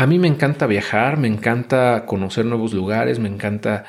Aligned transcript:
a 0.00 0.06
mí 0.06 0.18
me 0.18 0.28
encanta 0.28 0.66
viajar, 0.66 1.18
me 1.18 1.28
encanta 1.28 2.06
conocer 2.06 2.46
nuevos 2.46 2.72
lugares, 2.72 3.18
me 3.18 3.28
encanta 3.28 3.84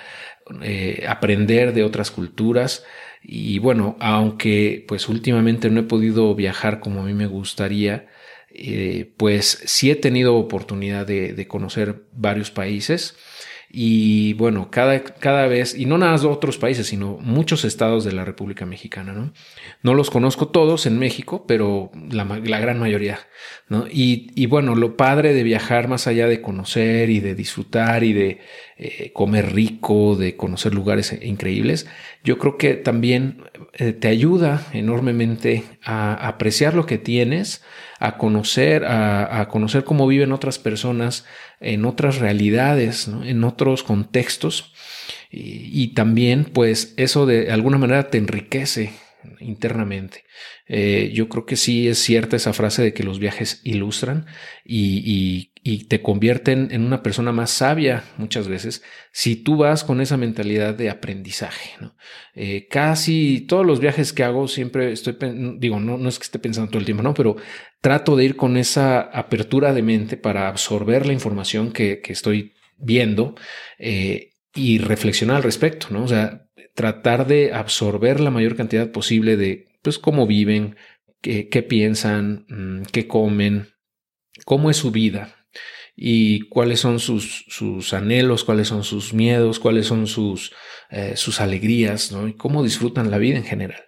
eh, 0.61 1.05
aprender 1.07 1.73
de 1.73 1.85
otras 1.85 2.11
culturas. 2.11 2.83
Y 3.23 3.59
bueno, 3.59 3.96
aunque 4.02 4.84
pues 4.89 5.08
últimamente 5.08 5.70
no 5.70 5.79
he 5.79 5.84
podido 5.84 6.36
viajar 6.36 6.82
como 6.82 7.00
a 7.00 7.05
mí 7.05 7.13
me 7.13 7.28
gustaría, 7.28 8.10
eh, 8.54 9.13
pues 9.16 9.63
sí 9.66 9.89
he 9.89 9.96
tenido 9.96 10.36
oportunidad 10.36 11.08
de, 11.08 11.32
de 11.32 11.47
conocer 11.47 12.04
varios 12.12 12.52
países. 12.52 13.16
Y 13.73 14.33
bueno, 14.33 14.69
cada, 14.69 15.01
cada 15.01 15.47
vez, 15.47 15.75
y 15.77 15.85
no 15.85 15.97
nada 15.97 16.17
de 16.17 16.27
otros 16.27 16.57
países, 16.57 16.88
sino 16.88 17.17
muchos 17.21 17.63
estados 17.63 18.03
de 18.03 18.11
la 18.11 18.25
República 18.25 18.65
Mexicana, 18.65 19.13
¿no? 19.13 19.31
No 19.81 19.93
los 19.93 20.09
conozco 20.09 20.49
todos 20.49 20.85
en 20.85 20.99
México, 20.99 21.45
pero 21.47 21.89
la, 22.09 22.25
la 22.25 22.59
gran 22.59 22.79
mayoría, 22.79 23.20
¿no? 23.70 23.88
Y, 23.88 24.31
y, 24.35 24.47
bueno, 24.47 24.75
lo 24.75 24.97
padre 24.97 25.34
de 25.34 25.43
viajar 25.43 25.88
más 25.88 26.05
allá 26.07 26.27
de 26.27 26.41
conocer 26.41 27.09
y 27.09 27.21
de 27.21 27.34
disfrutar 27.34 28.03
y 28.03 28.12
de 28.12 28.39
eh, 28.84 29.12
comer 29.13 29.53
rico, 29.53 30.16
de 30.16 30.35
conocer 30.35 30.73
lugares 30.73 31.16
increíbles, 31.21 31.85
yo 32.23 32.40
creo 32.40 32.58
que 32.58 32.73
también 32.73 33.44
eh, 33.73 33.94
te 33.94 34.07
ayuda 34.07 34.66
enormemente 34.73 35.63
a 35.84 36.27
apreciar 36.27 36.73
lo 36.73 36.88
que 36.88 36.98
tienes, 36.98 37.63
a 37.99 38.17
conocer, 38.17 38.85
a, 38.85 39.40
a 39.40 39.48
conocer 39.49 39.84
cómo 39.84 40.07
viven 40.07 40.31
otras 40.31 40.57
personas, 40.57 41.26
en 41.59 41.85
otras 41.85 42.17
realidades, 42.17 43.07
en 43.07 43.44
otros 43.44 43.84
contextos. 43.84 44.73
Y, 45.29 45.90
también, 45.90 46.45
pues, 46.45 46.93
eso 46.98 47.26
de 47.26 47.52
alguna 47.52 47.77
manera 47.77 48.09
te 48.09 48.18
enriquece 48.18 48.91
internamente. 49.39 50.23
Eh, 50.67 51.11
yo 51.13 51.29
creo 51.29 51.45
que 51.45 51.55
sí 51.55 51.88
es 51.88 51.99
cierta 51.99 52.35
esa 52.35 52.53
frase 52.53 52.81
de 52.81 52.93
que 52.93 53.03
los 53.03 53.20
viajes 53.20 53.62
ilustran 53.63 54.25
y, 54.66 55.49
te 55.89 56.02
convierten 56.02 56.70
en 56.71 56.84
una 56.84 57.03
persona 57.03 57.31
más 57.31 57.52
sabia 57.52 58.03
muchas 58.17 58.48
veces 58.48 58.81
si 59.12 59.35
tú 59.35 59.57
vas 59.57 59.84
con 59.84 60.01
esa 60.01 60.18
mentalidad 60.18 60.73
de 60.73 60.90
aprendizaje. 60.90 61.71
Eh, 62.34 62.68
casi 62.70 63.41
todos 63.41 63.65
los 63.65 63.79
viajes 63.79 64.12
que 64.12 64.23
hago 64.23 64.47
siempre 64.47 64.91
estoy, 64.91 65.18
digo, 65.59 65.79
no, 65.79 65.97
no 65.97 66.09
es 66.09 66.18
que 66.18 66.24
esté 66.24 66.40
pensando 66.40 66.72
todo 66.72 66.79
el 66.79 66.85
tiempo, 66.85 67.03
no, 67.03 67.13
pero 67.13 67.35
trato 67.81 68.16
de 68.16 68.25
ir 68.25 68.35
con 68.38 68.57
esa 68.57 69.01
apertura 69.01 69.74
de 69.74 69.81
mente 69.81 70.18
para 70.18 70.47
absorber 70.47 71.06
la 71.06 71.13
información 71.13 71.72
que, 71.72 72.01
estoy 72.06 72.53
viendo 72.78 73.35
eh, 73.78 74.31
y 74.53 74.78
reflexionar 74.78 75.38
al 75.38 75.44
respecto, 75.44 75.88
¿no? 75.91 76.03
O 76.03 76.07
sea, 76.07 76.47
tratar 76.75 77.28
de 77.28 77.53
absorber 77.53 78.19
la 78.19 78.31
mayor 78.31 78.56
cantidad 78.56 78.91
posible 78.91 79.38
de, 79.38 79.66
pues, 79.81 80.00
cómo 80.00 80.28
viven, 80.28 80.75
qué, 81.22 81.66
piensan, 81.68 82.46
mm, 82.50 82.84
qué 82.91 83.08
comen, 83.08 83.69
cómo 84.46 84.69
es 84.69 84.78
su 84.78 84.92
vida 84.92 85.36
y 85.96 86.47
cuáles 86.50 86.80
son 86.80 87.00
sus, 87.00 87.46
sus 87.50 87.94
anhelos, 87.94 88.44
cuáles 88.44 88.69
son 88.69 88.84
sus 88.84 89.14
miedos, 89.14 89.59
cuáles 89.59 89.86
son 89.88 90.08
sus, 90.08 90.53
eh, 90.90 91.14
sus 91.16 91.42
alegrías, 91.42 92.12
¿no? 92.12 92.28
Y 92.28 92.34
cómo 92.34 92.64
disfrutan 92.64 93.12
la 93.12 93.18
vida 93.18 93.38
en 93.38 93.44
general. 93.44 93.84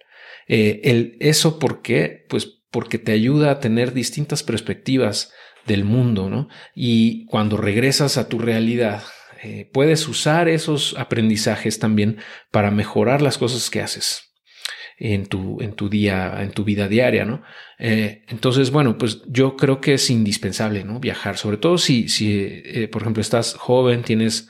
Eh, 0.46 0.80
el, 0.84 1.16
eso, 1.20 1.58
¿por 1.58 1.82
qué? 1.82 2.24
Pues 2.28 2.62
porque 2.70 2.98
te 2.98 3.12
ayuda 3.12 3.50
a 3.50 3.60
tener 3.60 3.94
distintas 3.94 4.42
perspectivas 4.42 5.32
del 5.66 5.84
mundo, 5.84 6.28
¿no? 6.28 6.48
Y 6.74 7.24
cuando 7.26 7.56
regresas 7.56 8.18
a 8.18 8.28
tu 8.28 8.38
realidad, 8.38 9.02
eh, 9.44 9.70
puedes 9.70 10.08
usar 10.08 10.48
esos 10.48 10.94
aprendizajes 10.98 11.78
también 11.78 12.16
para 12.50 12.70
mejorar 12.70 13.20
las 13.20 13.36
cosas 13.36 13.68
que 13.68 13.82
haces 13.82 14.32
en 14.96 15.26
tu, 15.26 15.60
en 15.60 15.74
tu 15.74 15.90
día, 15.90 16.42
en 16.42 16.52
tu 16.52 16.64
vida 16.64 16.88
diaria, 16.88 17.26
¿no? 17.26 17.42
Eh, 17.78 18.22
entonces, 18.28 18.70
bueno, 18.70 18.96
pues 18.96 19.22
yo 19.26 19.54
creo 19.56 19.82
que 19.82 19.94
es 19.94 20.08
indispensable, 20.08 20.82
¿no? 20.84 20.98
Viajar, 20.98 21.36
sobre 21.36 21.58
todo 21.58 21.76
si, 21.76 22.08
si 22.08 22.32
eh, 22.40 22.88
por 22.90 23.02
ejemplo, 23.02 23.20
estás 23.20 23.54
joven, 23.54 24.02
tienes 24.02 24.48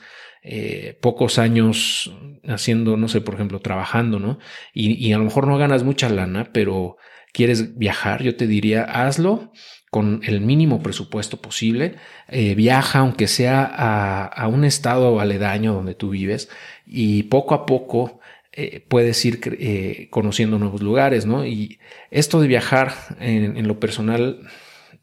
pocos 1.01 1.39
años 1.39 2.11
haciendo, 2.47 2.97
no 2.97 3.07
sé, 3.07 3.21
por 3.21 3.35
ejemplo, 3.35 3.59
trabajando, 3.59 4.19
¿no? 4.19 4.39
Y, 4.73 5.11
a 5.13 5.17
lo 5.17 5.23
mejor 5.23 5.47
no 5.47 5.57
ganas 5.57 5.83
mucha 5.83 6.09
lana, 6.09 6.49
pero 6.53 6.97
quieres 7.33 7.77
viajar, 7.77 8.23
yo 8.23 8.35
te 8.35 8.47
diría, 8.47 8.83
hazlo 8.83 9.51
con 9.95 10.21
el 10.25 10.41
mínimo 10.41 10.81
presupuesto 10.83 11.41
posible. 11.41 11.95
Eh, 12.27 12.55
viaja, 12.55 12.99
aunque 12.99 13.27
sea 13.27 13.63
a, 13.63 14.47
un 14.47 14.65
estado 14.65 15.19
aledaño 15.19 15.73
donde 15.73 15.95
tú 15.95 16.09
vives, 16.09 16.49
y 16.85 17.23
poco 17.23 17.55
a 17.55 17.65
poco 17.65 18.19
eh, 18.51 18.83
puedes 18.87 19.23
ir 19.25 19.39
eh, 19.59 20.07
conociendo 20.11 20.59
nuevos 20.59 20.81
lugares, 20.81 21.25
¿no? 21.25 21.45
Y 21.45 21.79
esto 22.11 22.41
de 22.41 22.47
viajar 22.47 22.93
en, 23.19 23.67
lo 23.67 23.79
personal, 23.79 24.41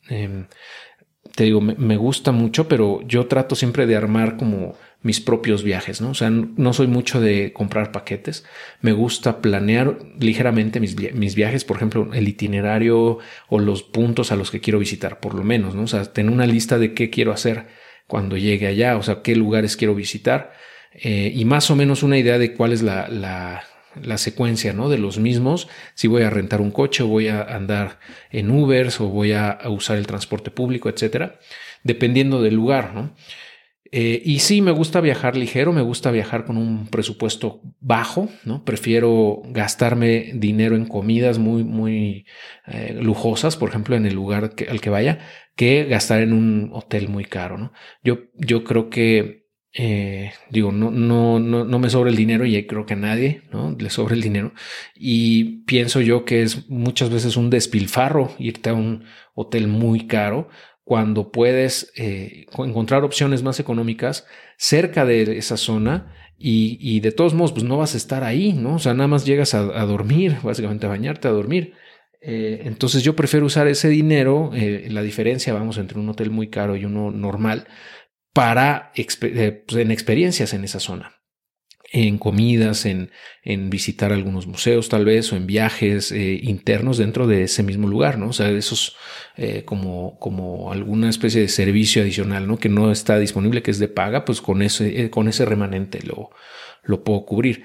em, 0.09 0.47
te 1.34 1.44
digo, 1.44 1.60
me, 1.60 1.97
gusta 1.97 2.32
mucho, 2.32 2.69
pero 2.69 3.00
yo 3.06 3.26
trato 3.26 3.54
siempre 3.54 3.86
de 3.86 3.97
armar 3.97 4.36
como 4.36 4.74
mis 5.02 5.20
propios 5.20 5.62
viajes, 5.64 6.00
¿no? 6.00 6.10
O 6.10 6.14
sea, 6.14 6.30
no 6.30 6.72
soy 6.72 6.86
mucho 6.86 7.20
de 7.20 7.52
comprar 7.52 7.90
paquetes. 7.92 8.44
Me 8.80 8.92
gusta 8.92 9.40
planear 9.40 9.98
ligeramente 10.18 10.78
mis, 10.78 10.96
mis, 11.14 11.34
viajes, 11.34 11.64
por 11.64 11.76
ejemplo, 11.76 12.10
el 12.12 12.28
itinerario 12.28 13.18
o 13.48 13.58
los 13.58 13.82
puntos 13.82 14.30
a 14.30 14.36
los 14.36 14.50
que 14.50 14.60
quiero 14.60 14.78
visitar, 14.78 15.20
por 15.20 15.34
lo 15.34 15.42
menos, 15.42 15.74
¿no? 15.74 15.82
O 15.82 15.88
sea, 15.88 16.04
tener 16.04 16.32
una 16.32 16.46
lista 16.46 16.78
de 16.78 16.94
qué 16.94 17.10
quiero 17.10 17.32
hacer 17.32 17.66
cuando 18.06 18.36
llegue 18.36 18.66
allá, 18.66 18.96
o 18.96 19.02
sea, 19.02 19.22
qué 19.22 19.34
lugares 19.34 19.76
quiero 19.76 19.94
visitar 19.94 20.52
eh, 20.94 21.32
y 21.34 21.44
más 21.44 21.70
o 21.70 21.76
menos 21.76 22.02
una 22.02 22.18
idea 22.18 22.38
de 22.38 22.54
cuál 22.54 22.72
es 22.72 22.82
la, 22.82 23.08
la, 23.08 23.64
la 24.00 24.18
secuencia, 24.18 24.72
¿no? 24.72 24.88
De 24.88 24.98
los 24.98 25.18
mismos, 25.18 25.68
si 25.94 26.08
voy 26.08 26.22
a 26.22 26.30
rentar 26.30 26.60
un 26.60 26.70
coche 26.70 27.02
o 27.02 27.08
voy 27.08 27.28
a 27.28 27.42
andar 27.42 27.98
en 28.30 28.50
Ubers 28.50 29.00
o 29.00 29.08
voy 29.08 29.32
a, 29.32 29.50
a 29.50 29.70
usar 29.70 29.96
el 29.96 30.06
transporte 30.06 30.50
público, 30.50 30.88
etcétera, 30.88 31.38
dependiendo 31.82 32.42
del 32.42 32.54
lugar, 32.54 32.94
¿no? 32.94 33.14
Eh, 33.94 34.22
y 34.25 34.38
sí, 34.38 34.62
me 34.62 34.70
gusta 34.70 35.03
viajar 35.03 35.36
ligero, 35.36 35.70
me 35.75 35.82
gusta 35.82 36.10
viajar 36.10 36.47
con 36.47 36.56
un 36.56 36.86
presupuesto 36.86 37.60
bajo, 37.78 38.30
¿no? 38.42 38.64
Prefiero 38.64 39.42
gastarme 39.44 40.30
dinero 40.32 40.76
en 40.76 40.86
comidas 40.86 41.38
muy, 41.38 41.62
muy 41.62 42.25
eh, 42.66 42.98
lujosas, 42.98 43.58
por 43.58 43.69
ejemplo, 43.69 43.94
en 43.94 44.06
el 44.06 44.14
lugar 44.14 44.54
al 44.66 44.80
que 44.80 44.91
vaya, 44.91 45.19
que 45.56 45.84
gastar 45.84 46.22
en 46.22 46.32
un 46.32 46.70
hotel 46.72 47.10
muy 47.10 47.26
caro, 47.26 47.58
¿no? 47.58 47.75
Yo, 48.03 48.20
yo 48.38 48.64
creo 48.64 48.88
que, 48.88 49.44
eh, 49.75 50.32
digo, 50.48 50.72
no, 50.72 50.91
no, 50.91 51.38
no, 51.38 51.66
no 51.66 51.78
me 51.78 51.91
sobra 51.91 52.09
el 52.09 52.16
dinero 52.16 52.47
y 52.47 52.66
creo 52.66 52.86
que 52.86 52.94
a 52.94 52.97
nadie, 52.97 53.42
¿no? 53.53 53.76
Le 53.78 53.91
sobra 53.91 54.14
el 54.14 54.22
dinero. 54.22 54.54
Y 54.94 55.64
pienso 55.64 56.00
yo 56.00 56.24
que 56.24 56.41
es 56.41 56.66
muchas 56.70 57.10
veces 57.10 57.36
un 57.36 57.50
despilfarro 57.50 58.34
irte 58.38 58.70
a 58.70 58.74
un 58.74 59.04
hotel 59.34 59.69
muy 59.69 60.06
caro 60.06 60.48
cuando 60.84 61.31
puedes 61.31 61.93
eh, 61.97 62.47
encontrar 62.59 63.04
opciones 63.04 63.43
más 63.43 63.60
económicas 63.60 64.26
cerca 64.56 65.04
de 65.04 65.38
esa 65.38 65.56
zona 65.56 66.15
y, 66.44 66.98
de 66.98 67.12
todos 67.12 67.34
modos, 67.34 67.53
pues 67.53 67.62
no 67.62 67.76
vas 67.76 67.94
a 67.94 67.97
estar 67.97 68.25
ahí, 68.25 68.53
¿no? 68.53 68.75
O 68.75 68.78
sea, 68.81 68.94
nada 68.94 69.06
más 69.06 69.25
llegas 69.25 69.54
a, 69.54 69.62
dormir, 69.62 70.38
básicamente 70.42 70.87
a 70.87 70.88
bañarte, 70.88 71.28
a 71.28 71.31
dormir. 71.31 71.75
Eh, 72.21 72.62
entonces 72.65 73.04
yo 73.04 73.15
prefiero 73.15 73.47
usar 73.47 73.69
ese 73.69 73.88
dinero, 73.88 74.50
eh, 74.53 74.88
la 74.91 75.03
diferencia, 75.03 75.53
vamos, 75.53 75.78
entre 75.78 76.00
un 76.00 76.09
hotel 76.09 76.31
muy 76.31 76.48
caro 76.48 76.75
y 76.75 76.84
uno 76.84 77.12
normal, 77.12 77.69
para 78.32 78.91
pues, 78.97 79.81
en 79.81 79.92
experiencias 79.92 80.53
en 80.53 80.65
esa 80.65 80.81
zona 80.81 81.22
en 81.92 82.16
comidas, 82.16 82.86
en, 82.86 83.10
en, 83.44 83.69
visitar 83.69 84.12
algunos 84.12 84.47
museos 84.47 84.88
tal 84.88 85.04
vez, 85.04 85.32
o 85.32 85.36
en 85.36 85.47
viajes 85.47 86.10
eh, 86.10 86.41
internos 86.42 86.97
dentro 86.97 87.26
de 87.26 87.44
ese 87.44 87.62
mismo 87.62 87.86
lugar, 87.86 88.19
¿no? 88.19 88.28
O 88.28 88.32
sea, 88.32 88.48
esos 88.50 88.97
eh, 89.36 89.64
como, 89.64 90.19
como 90.19 90.72
alguna 90.72 91.10
especie 91.10 91.42
de 91.42 91.48
servicio 91.48 92.03
adicional, 92.03 92.48
¿no? 92.48 92.58
Que 92.58 92.70
no 92.70 92.91
está 92.91 93.19
disponible, 93.19 93.62
que 93.62 93.70
es 93.70 93.78
de 93.78 93.88
paga, 93.88 94.25
pues 94.25 94.41
con 94.41 94.62
ese, 94.62 95.04
eh, 95.04 95.10
con 95.10 95.28
ese 95.28 95.44
remanente 95.44 96.00
lo, 96.03 96.30
lo 96.82 97.04
puedo 97.04 97.26
cubrir. 97.26 97.64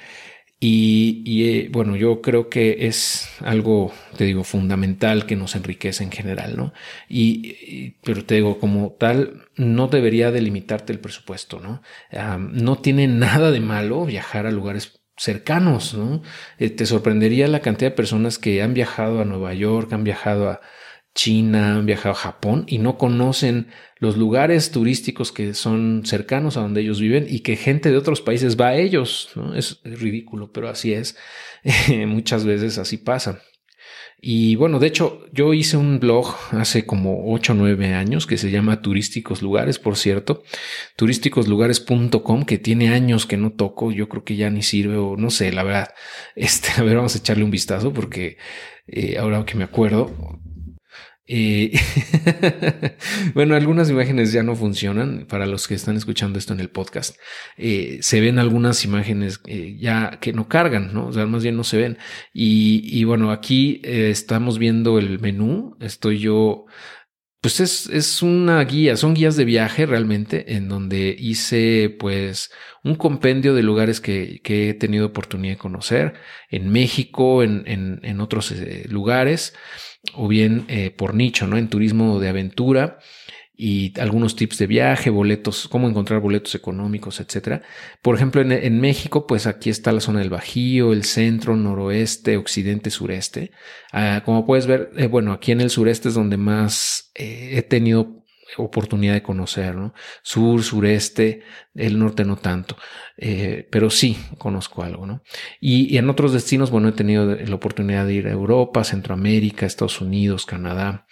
Y, 0.60 1.22
y 1.24 1.68
bueno, 1.68 1.96
yo 1.96 2.22
creo 2.22 2.50
que 2.50 2.88
es 2.88 3.30
algo, 3.42 3.94
te 4.18 4.26
digo, 4.26 4.44
fundamental 4.44 5.28
que 5.28 5.36
nos 5.36 5.56
enriquece 5.56 6.04
en 6.04 6.12
general, 6.12 6.58
¿no? 6.58 6.74
Y, 7.08 7.92
pero 8.04 8.26
te 8.26 8.36
digo, 8.36 8.60
como 8.60 8.92
tal, 8.94 9.46
no 9.56 9.88
debería 9.88 10.32
delimitarte 10.32 10.94
el 10.94 11.00
presupuesto, 11.00 11.60
¿no? 11.60 11.82
no 12.40 12.78
tiene 12.78 13.08
nada 13.08 13.52
de 13.52 13.60
malo 13.60 14.06
viajar 14.06 14.48
a 14.48 14.52
lugares 14.52 15.00
cercanos, 15.18 15.94
¿no? 15.96 16.22
Eh, 16.60 16.70
te 16.70 16.86
sorprendería 16.86 17.48
la 17.48 17.62
cantidad 17.62 17.92
de 17.92 17.96
personas 17.96 18.38
que 18.38 18.62
han 18.62 18.74
viajado 18.74 19.22
a 19.22 19.26
Nueva 19.26 19.54
York, 19.54 19.92
han 19.94 20.04
viajado 20.04 20.50
a 20.50 20.62
China, 21.18 21.78
han 21.78 21.88
viajado 21.88 22.12
a 22.12 22.18
Japón 22.18 22.66
y 22.68 22.78
no 22.78 23.00
conocen 23.00 23.70
los 23.98 24.18
lugares 24.18 24.70
turísticos 24.70 25.32
que 25.32 25.56
son 25.56 26.04
cercanos 26.06 26.58
a 26.58 26.62
donde 26.62 26.82
ellos 26.82 27.02
viven 27.02 27.26
y 27.28 27.40
que 27.40 27.56
gente 27.56 27.90
de 27.90 27.98
otros 27.98 28.22
países 28.22 28.56
va 28.56 28.68
a 28.68 28.76
ellos. 28.76 29.32
¿no? 29.36 29.56
Es, 29.56 29.82
ridículo, 29.84 30.52
pero 30.52 30.70
así 30.70 30.94
es. 30.94 31.18
Muchas 32.08 32.46
veces 32.46 32.78
así 32.78 32.98
pasa. 32.98 33.42
Y 34.22 34.56
bueno, 34.58 34.78
de 34.78 34.88
hecho, 34.88 35.26
yo 35.34 35.56
hice 35.56 35.76
un 35.78 36.00
blog 36.00 36.36
hace 36.52 36.86
como 36.86 37.34
8 37.34 37.54
o 37.54 37.56
9 37.56 37.96
años 37.96 38.28
que 38.28 38.38
se 38.38 38.52
llama 38.52 38.84
Turísticos 38.84 39.42
Lugares, 39.42 39.80
por 39.80 39.96
cierto, 39.96 40.44
turísticoslugares.com, 40.98 42.44
que 42.46 42.60
tiene 42.60 42.90
años 42.90 43.26
que 43.26 43.38
no 43.38 43.54
toco, 43.54 43.92
yo 43.92 44.08
creo 44.08 44.24
que 44.24 44.36
ya 44.36 44.52
ni 44.52 44.62
sirve 44.62 44.98
o 44.98 45.18
no 45.18 45.32
sé, 45.32 45.52
la 45.52 45.64
verdad. 45.64 45.90
Este, 46.36 46.70
a 46.80 46.84
ver, 46.84 46.98
vamos 46.98 47.16
a 47.16 47.18
echarle 47.18 47.44
un 47.44 47.52
vistazo 47.52 47.92
porque 47.92 48.38
eh, 48.88 49.18
ahora 49.18 49.44
que 49.46 49.56
me 49.56 49.64
acuerdo, 49.64 50.12
Eh, 51.28 51.74
bueno, 53.34 53.56
algunas 53.56 53.90
imágenes 53.90 54.32
ya 54.32 54.44
no 54.44 54.56
funcionan 54.56 55.26
para 55.28 55.46
los 55.46 55.68
que 55.68 55.76
están 55.76 55.98
escuchando 55.98 56.40
esto 56.40 56.54
en 56.54 56.62
el 56.62 56.70
podcast. 56.70 57.18
Eh, 57.58 58.00
se 58.02 58.22
ven 58.22 58.40
algunas 58.40 58.84
imágenes 58.86 59.42
eh, 59.46 59.76
ya 59.78 60.20
que 60.22 60.34
no 60.34 60.48
cargan, 60.48 60.94
¿no? 60.94 61.08
O 61.08 61.14
sea, 61.14 61.26
más 61.26 61.44
bien 61.44 61.58
no 61.58 61.64
se 61.64 61.78
ven. 61.78 61.98
Y, 62.34 62.82
y 62.86 63.04
bueno, 63.04 63.32
aquí 63.32 63.82
estamos 63.84 64.58
viendo 64.58 64.98
el 65.00 65.20
menú. 65.20 65.76
Estoy 65.82 66.20
yo 66.20 66.66
pues 67.42 67.60
es, 67.60 67.88
es, 67.88 68.22
una 68.22 68.64
guía, 68.64 68.98
son 68.98 69.14
guías 69.14 69.36
de 69.36 69.46
viaje 69.46 69.86
realmente, 69.86 70.56
en 70.56 70.68
donde 70.68 71.16
hice 71.18 71.96
pues 72.00 72.52
un 72.84 72.96
compendio 72.96 73.54
de 73.54 73.64
lugares 73.64 74.02
que, 74.02 74.42
que 74.44 74.70
he 74.70 74.74
tenido 74.74 75.06
oportunidad 75.08 75.54
de 75.54 75.60
conocer 75.60 76.14
en 76.50 76.70
México, 76.70 77.44
en, 77.44 77.64
en, 77.68 78.00
en 78.04 78.22
otros 78.22 78.54
lugares 78.90 79.54
o 80.14 80.28
bien 80.28 80.66
eh, 80.68 80.92
por 80.92 81.14
nicho, 81.14 81.48
¿no? 81.48 81.58
En 81.58 81.70
turismo 81.70 82.20
de 82.20 82.30
aventura 82.30 83.00
y 83.58 84.00
algunos 84.00 84.36
tips 84.36 84.60
de 84.60 84.68
viaje, 84.68 85.10
boletos, 85.10 85.68
cómo 85.68 85.90
encontrar 85.90 86.20
boletos 86.20 86.54
económicos, 86.54 87.20
etcétera. 87.20 87.64
Por 88.04 88.16
ejemplo, 88.16 88.42
en, 88.42 88.80
México, 88.80 89.26
pues 89.26 89.48
aquí 89.48 89.72
está 89.72 89.92
la 89.92 90.00
zona 90.00 90.20
del 90.20 90.30
Bajío, 90.30 90.94
el 90.94 91.04
centro, 91.04 91.56
noroeste, 91.56 92.38
occidente, 92.38 92.92
sureste. 92.92 93.52
Ah, 93.92 94.22
como 94.24 94.46
puedes 94.46 94.68
ver, 94.68 94.92
eh, 94.96 95.08
bueno, 95.08 95.32
aquí 95.34 95.52
en 95.52 95.62
el 95.62 95.72
sureste 95.72 96.10
es 96.10 96.14
donde 96.14 96.38
más 96.38 97.12
eh, 97.16 97.54
he 97.54 97.64
tenido 97.64 98.18
oportunidad 98.58 99.14
de 99.14 99.24
conocer, 99.24 99.76
¿no? 99.76 99.94
Sur, 100.22 100.64
sureste, 100.64 101.42
el 101.76 102.00
norte 102.00 102.24
no 102.24 102.38
tanto, 102.38 102.78
eh, 103.18 103.68
pero 103.72 103.90
sí 103.90 104.18
conozco 104.38 104.84
algo, 104.84 105.06
¿no? 105.06 105.22
Y, 105.60 105.98
en 105.98 106.10
otros 106.10 106.32
destinos, 106.34 106.72
bueno, 106.72 106.90
he 106.90 106.94
tenido 106.94 107.36
la 107.36 107.56
oportunidad 107.56 108.06
de 108.06 108.14
ir 108.14 108.28
a 108.28 108.32
Europa, 108.32 108.84
Centroamérica, 108.84 109.66
Estados 109.66 110.02
Unidos, 110.02 110.46
Canadá, 110.46 111.06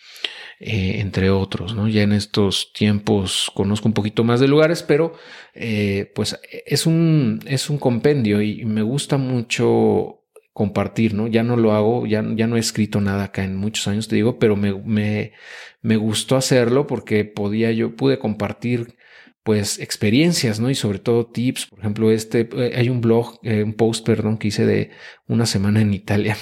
eh, 0.59 1.01
entre 1.01 1.29
otros, 1.31 1.75
¿no? 1.75 1.89
Ya 1.89 2.03
en 2.03 2.13
estos 2.13 2.71
tiempos 2.71 3.51
conozco 3.53 3.89
un 3.89 3.93
poquito 3.93 4.23
más 4.23 4.39
de 4.39 4.47
lugares, 4.47 4.83
pero 4.83 5.13
eh, 5.53 6.11
pues 6.15 6.39
es 6.65 6.85
un, 6.85 7.41
es 7.45 7.69
un 7.69 7.77
compendio 7.77 8.41
y 8.41 8.63
me 8.63 8.81
gusta 8.81 9.17
mucho 9.17 10.23
compartir, 10.53 11.13
¿no? 11.13 11.27
Ya 11.27 11.43
no 11.43 11.57
lo 11.57 11.73
hago, 11.73 12.07
ya, 12.07 12.21
no 12.21 12.55
he 12.55 12.59
escrito 12.59 13.01
nada 13.01 13.25
acá 13.25 13.43
en 13.43 13.57
muchos 13.57 13.89
años, 13.89 14.07
te 14.07 14.15
digo, 14.15 14.39
pero 14.39 14.55
me, 14.55 15.33
me, 15.81 15.97
gustó 15.97 16.37
hacerlo 16.37 16.87
porque 16.87 17.25
podía 17.25 17.73
yo, 17.73 17.97
pude 17.97 18.17
compartir 18.17 18.95
pues 19.43 19.79
experiencias, 19.79 20.61
¿no? 20.61 20.69
Y 20.69 20.75
sobre 20.75 20.99
todo 20.99 21.25
tips, 21.25 21.65
por 21.65 21.79
ejemplo, 21.79 22.11
este, 22.11 22.47
eh, 22.53 22.75
hay 22.77 22.87
un 22.89 23.01
blog, 23.01 23.39
un 23.43 23.73
post, 23.73 24.05
perdón, 24.05 24.37
que 24.37 24.47
hice 24.47 24.65
de 24.65 24.91
una 25.27 25.45
semana 25.45 25.81
en 25.81 25.93
Italia, 25.93 26.37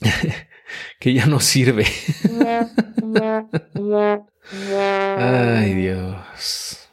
que 0.98 1.12
ya 1.12 1.26
no 1.26 1.40
sirve. 1.40 1.86
Ay, 5.18 5.74
Dios. 5.74 6.84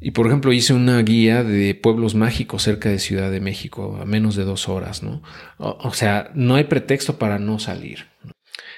Y 0.00 0.12
por 0.12 0.26
ejemplo, 0.26 0.52
hice 0.52 0.74
una 0.74 1.00
guía 1.02 1.42
de 1.42 1.74
pueblos 1.74 2.14
mágicos 2.14 2.62
cerca 2.62 2.88
de 2.88 2.98
Ciudad 2.98 3.30
de 3.30 3.40
México 3.40 3.98
a 4.00 4.04
menos 4.04 4.36
de 4.36 4.44
dos 4.44 4.68
horas, 4.68 5.02
¿no? 5.02 5.22
O, 5.58 5.92
sea, 5.92 6.30
no 6.34 6.54
hay 6.54 6.64
pretexto 6.64 7.18
para 7.18 7.38
no 7.38 7.58
salir. 7.58 8.06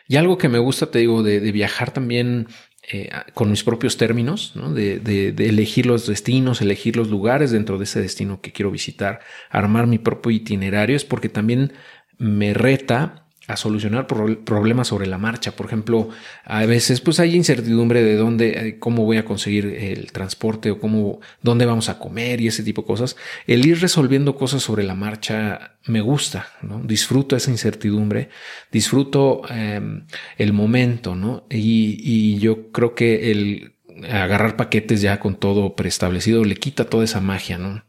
Y 0.09 0.17
algo 0.17 0.39
que 0.39 0.49
me 0.49 0.59
gusta, 0.59 0.91
te 0.91 1.01
digo, 1.01 1.23
de, 1.23 1.39
viajar 1.53 1.93
también 1.93 2.49
eh, 2.91 3.11
con 3.35 3.51
mis 3.51 3.63
propios 3.63 3.99
términos, 3.99 4.53
¿no? 4.55 4.73
de, 4.73 4.99
de, 4.99 5.49
elegir 5.49 5.85
los 5.85 6.07
destinos, 6.07 6.63
elegir 6.63 6.97
los 6.97 7.11
lugares 7.11 7.51
dentro 7.51 7.77
de 7.77 7.85
ese 7.85 8.01
destino 8.01 8.41
que 8.41 8.53
quiero 8.53 8.71
visitar, 8.71 9.21
armar 9.51 9.87
mi 9.87 9.99
propio 9.99 10.33
itinerario, 10.33 10.97
es 10.97 11.05
porque 11.05 11.29
también 11.29 11.75
me 12.17 12.55
reta 12.55 13.30
a 13.53 13.57
solucionar 13.57 14.07
problemas 14.07 14.89
sobre 14.89 15.07
la 15.07 15.19
marcha. 15.19 15.53
Por 15.53 15.67
ejemplo, 15.67 16.09
a 16.45 16.65
veces 16.67 17.01
pues 17.01 17.21
hay 17.21 17.35
incertidumbre 17.35 18.03
de 18.03 18.17
dónde, 18.17 18.49
eh, 18.51 18.79
cómo 18.79 19.05
voy 19.05 19.17
a 19.17 19.25
conseguir 19.25 19.67
el 19.67 20.13
transporte 20.13 20.71
o 20.71 20.79
cómo, 20.79 21.21
dónde 21.43 21.67
vamos 21.67 21.89
a 21.89 21.99
comer 21.99 22.41
y 22.41 22.49
ese 22.49 22.63
tipo 22.63 22.83
de 22.83 22.87
cosas. 22.87 23.17
El 23.47 23.67
ir 23.67 23.81
resolviendo 23.81 24.37
cosas 24.37 24.63
sobre 24.63 24.85
la 24.85 24.95
marcha 24.95 25.77
me 25.87 26.01
gusta, 26.01 26.49
¿no? 26.63 26.81
Disfruto 26.83 27.37
esa 27.37 27.51
incertidumbre, 27.51 28.29
disfruto 28.71 29.43
em, 29.51 30.07
el 30.39 30.53
momento, 30.53 31.15
¿no? 31.15 31.47
Y, 31.51 31.99
y 32.03 32.39
yo 32.39 32.71
creo 32.71 32.95
que 32.95 33.31
el 33.31 33.75
agarrar 34.11 34.57
paquetes 34.57 35.01
ya 35.01 35.21
con 35.21 35.35
todo 35.37 35.75
preestablecido 35.75 36.45
le 36.45 36.57
quita 36.57 36.85
toda 36.87 37.05
esa 37.05 37.21
magia, 37.21 37.59
¿no? 37.59 37.85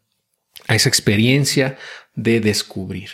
A 0.68 0.76
esa 0.76 0.90
experiencia 0.90 1.78
de 2.16 2.40
descubrir 2.40 3.12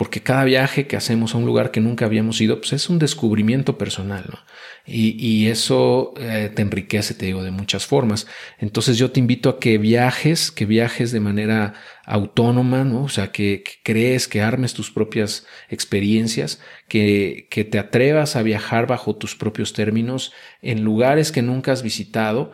porque 0.00 0.22
cada 0.22 0.44
viaje 0.44 0.86
que 0.86 0.96
hacemos 0.96 1.34
a 1.34 1.36
un 1.36 1.44
lugar 1.44 1.72
que 1.72 1.80
nunca 1.82 2.06
habíamos 2.06 2.40
ido, 2.40 2.58
pues 2.58 2.72
es 2.72 2.88
un 2.88 2.98
descubrimiento 2.98 3.76
personal, 3.76 4.24
¿no? 4.30 4.38
Y, 4.86 5.48
eso 5.48 6.14
eh, 6.18 6.50
te 6.54 6.62
enriquece, 6.62 7.12
te 7.12 7.26
digo, 7.26 7.44
de 7.44 7.50
muchas 7.50 7.84
formas. 7.84 8.26
Entonces 8.58 8.96
yo 8.96 9.10
te 9.10 9.20
invito 9.20 9.50
a 9.50 9.60
que 9.60 9.76
viajes, 9.76 10.50
que 10.50 10.64
viajes 10.64 11.12
de 11.12 11.20
manera 11.20 11.74
autónoma, 12.06 12.82
¿no? 12.82 13.02
O 13.02 13.08
sea, 13.10 13.30
que, 13.30 13.62
crees, 13.84 14.26
que 14.26 14.40
armes 14.40 14.72
tus 14.72 14.90
propias 14.90 15.46
experiencias, 15.68 16.62
que, 16.88 17.46
que 17.50 17.64
te 17.64 17.78
atrevas 17.78 18.36
a 18.36 18.42
viajar 18.42 18.86
bajo 18.86 19.16
tus 19.16 19.36
propios 19.36 19.74
términos 19.74 20.32
en 20.62 20.82
lugares 20.82 21.30
que 21.30 21.42
nunca 21.42 21.72
has 21.72 21.82
visitado 21.82 22.52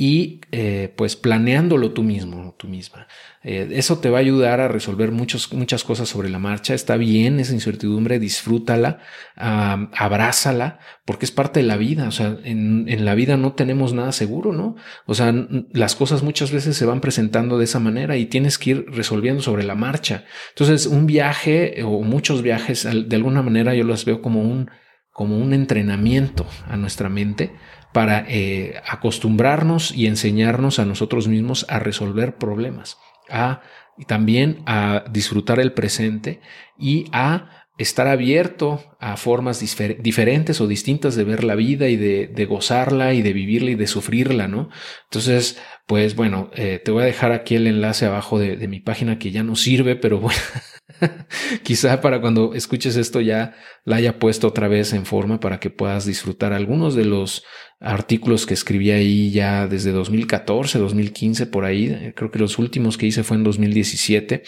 y 0.00 0.40
eh, 0.52 0.94
pues 0.96 1.16
planeándolo 1.16 1.90
tú 1.90 2.04
mismo, 2.04 2.54
tú 2.56 2.68
misma. 2.68 3.08
Eh, 3.42 3.68
eso 3.72 3.98
te 3.98 4.10
va 4.10 4.18
a 4.18 4.20
ayudar 4.20 4.60
a 4.60 4.68
resolver 4.68 5.10
muchos, 5.10 5.52
muchas 5.52 5.82
cosas 5.82 6.08
sobre 6.08 6.28
la 6.28 6.38
marcha. 6.38 6.72
Está 6.72 6.96
bien 6.96 7.40
esa 7.40 7.52
incertidumbre, 7.52 8.20
disfrútala, 8.20 9.00
abrázala, 9.34 10.78
porque 11.04 11.24
es 11.24 11.32
parte 11.32 11.58
de 11.58 11.66
la 11.66 11.76
vida. 11.76 12.06
O 12.06 12.12
sea, 12.12 12.38
en, 12.44 12.88
en, 12.88 13.04
la 13.04 13.16
vida 13.16 13.36
no 13.36 13.54
tenemos 13.54 13.92
nada 13.92 14.12
seguro, 14.12 14.52
¿no? 14.52 14.76
O 15.06 15.14
sea, 15.14 15.34
las 15.72 15.96
cosas 15.96 16.22
muchas 16.22 16.52
veces 16.52 16.76
se 16.76 16.86
van 16.86 17.00
presentando 17.00 17.58
de 17.58 17.64
esa 17.64 17.80
manera 17.80 18.16
y 18.16 18.26
tienes 18.26 18.56
que 18.56 18.70
ir 18.70 18.86
resolviendo 18.90 19.42
sobre 19.42 19.64
la 19.64 19.74
marcha. 19.74 20.24
Entonces, 20.50 20.86
un 20.86 21.06
viaje 21.06 21.82
o 21.82 22.02
muchos 22.02 22.42
viajes, 22.42 22.84
de 22.84 23.16
alguna 23.16 23.42
manera 23.42 23.74
yo 23.74 23.82
los 23.82 24.04
veo 24.04 24.22
como 24.22 24.42
un, 24.42 24.70
como 25.10 25.36
un 25.38 25.52
entrenamiento 25.54 26.46
a 26.68 26.76
nuestra 26.76 27.08
mente 27.08 27.50
para 27.92 28.24
eh, 28.28 28.80
acostumbrarnos 28.86 29.92
y 29.92 30.06
enseñarnos 30.06 30.78
a 30.78 30.84
nosotros 30.84 31.28
mismos 31.28 31.66
a 31.68 31.78
resolver 31.78 32.36
problemas, 32.36 32.98
a 33.28 33.62
también 34.06 34.62
a 34.66 35.04
disfrutar 35.10 35.58
el 35.58 35.72
presente 35.72 36.40
y 36.78 37.06
a 37.12 37.66
estar 37.78 38.08
abierto 38.08 38.96
a 38.98 39.16
formas 39.16 39.60
diferentes 40.00 40.60
o 40.60 40.66
distintas 40.66 41.14
de 41.14 41.24
ver 41.24 41.44
la 41.44 41.54
vida 41.54 41.88
y 41.88 41.96
de, 41.96 42.46
gozarla 42.46 43.14
y 43.14 43.22
de 43.22 43.32
vivirla 43.32 43.70
y 43.70 43.74
de 43.76 43.86
sufrirla, 43.86 44.48
¿no? 44.48 44.68
Entonces, 45.04 45.58
pues 45.86 46.16
bueno, 46.16 46.50
eh, 46.56 46.80
te 46.84 46.90
voy 46.90 47.04
a 47.04 47.06
dejar 47.06 47.30
aquí 47.30 47.54
el 47.54 47.68
enlace 47.68 48.06
abajo 48.06 48.38
de, 48.38 48.56
de 48.56 48.68
mi 48.68 48.80
página 48.80 49.18
que 49.18 49.30
ya 49.30 49.44
no 49.44 49.54
sirve, 49.54 49.94
pero 49.94 50.18
bueno, 50.18 50.40
Quizá 51.62 52.00
para 52.00 52.20
cuando 52.20 52.54
escuches 52.54 52.96
esto 52.96 53.20
ya 53.20 53.54
la 53.84 53.96
haya 53.96 54.18
puesto 54.18 54.48
otra 54.48 54.68
vez 54.68 54.92
en 54.92 55.04
forma 55.06 55.38
para 55.40 55.60
que 55.60 55.70
puedas 55.70 56.06
disfrutar 56.06 56.52
algunos 56.52 56.94
de 56.94 57.04
los 57.04 57.44
artículos 57.80 58.46
que 58.46 58.54
escribí 58.54 58.90
ahí 58.90 59.30
ya 59.30 59.66
desde 59.66 59.92
2014, 59.92 60.78
2015, 60.78 61.46
por 61.46 61.64
ahí. 61.64 62.12
Creo 62.16 62.30
que 62.30 62.38
los 62.38 62.58
últimos 62.58 62.96
que 62.96 63.06
hice 63.06 63.22
fue 63.22 63.36
en 63.36 63.44
2017. 63.44 64.42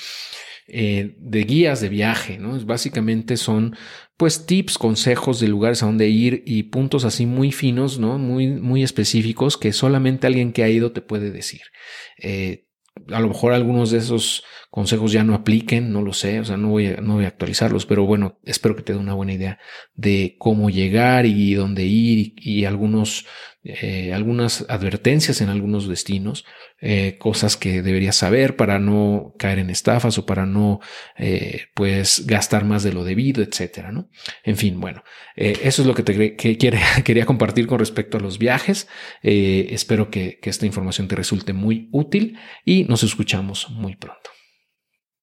Eh, 0.73 1.17
de 1.19 1.45
guías 1.45 1.81
de 1.81 1.89
viaje, 1.89 2.39
¿no? 2.39 2.57
Básicamente 2.65 3.37
son 3.37 3.75
pues 4.17 4.47
tips, 4.47 4.79
consejos 4.79 5.41
de 5.41 5.49
lugares 5.49 5.83
a 5.83 5.87
donde 5.87 6.09
ir 6.09 6.45
y 6.47 6.65
puntos 6.65 7.05
así 7.05 7.27
muy 7.27 7.51
finos, 7.51 7.99
¿no? 7.99 8.19
Muy, 8.19 8.47
muy 8.47 8.85
específicos 8.85 9.57
que 9.57 9.73
solamente 9.73 10.29
alguien 10.29 10.53
que 10.53 10.63
ha 10.63 10.69
ido 10.69 10.93
te 10.93 11.01
puede 11.01 11.33
decir. 11.33 11.63
Eh, 12.23 12.67
a 13.09 13.21
lo 13.21 13.29
mejor 13.29 13.53
algunos 13.53 13.91
de 13.91 13.99
esos 13.99 14.45
consejos 14.71 15.13
ya 15.13 15.25
no 15.25 15.35
apliquen, 15.35 15.93
no 15.93 16.03
lo 16.03 16.13
sé, 16.13 16.41
o 16.41 16.45
sea, 16.45 16.57
no 16.57 16.69
voy 16.69 16.87
a, 16.87 17.01
no 17.01 17.15
voy 17.15 17.25
a 17.25 17.29
actualizarlos, 17.29 17.87
pero 17.87 18.07
bueno, 18.07 18.39
espero 18.45 18.77
que 18.77 18.83
te 18.83 18.93
dé 18.93 18.99
una 18.99 19.15
buena 19.15 19.33
idea 19.33 19.59
de 19.95 20.37
cómo 20.39 20.71
llegar 20.71 21.27
y 21.27 21.55
dónde 21.55 21.85
ir 21.85 22.35
y, 22.37 22.65
algunos, 22.65 23.27
eh, 23.63 24.15
algunas 24.15 24.65
advertencias 24.71 25.43
en 25.43 25.51
algunos 25.51 25.87
destinos, 25.87 26.47
eh, 26.81 27.17
cosas 27.19 27.59
que 27.59 27.83
deberías 27.83 28.17
saber 28.17 28.57
para 28.57 28.79
no 28.79 29.35
caer 29.39 29.59
en 29.59 29.69
estafas 29.69 30.17
o 30.17 30.25
para 30.25 30.47
no, 30.47 30.81
eh, 31.19 31.67
pues, 31.75 32.27
gastar 32.27 32.65
más 32.65 32.83
de 32.83 32.95
lo 32.95 33.05
debido, 33.05 33.43
etcétera, 33.43 33.93
¿no? 33.93 34.09
En 34.45 34.57
fin, 34.57 34.81
bueno, 34.81 35.05
eso 35.37 35.83
es 35.83 35.87
lo 35.87 35.95
que 35.95 36.03
te 36.03 36.37
que 36.37 36.57
quiere, 36.57 36.81
quería 37.05 37.27
compartir 37.27 37.67
con 37.67 37.79
respecto 37.79 38.17
a 38.17 38.21
los 38.21 38.39
viajes. 38.39 38.89
espero 39.23 40.11
que 40.11 40.39
esta 40.43 40.67
información 40.67 41.07
te 41.07 41.17
resulte 41.17 41.53
muy 41.53 41.89
útil 41.93 42.39
y 42.65 42.85
nos 42.85 43.03
escuchamos 43.03 43.69
muy 43.71 43.97
pronto. 43.97 44.31